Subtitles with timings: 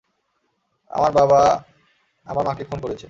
[0.91, 1.39] আমার বাবা
[2.25, 2.99] আমার মাকে খুন করেছে।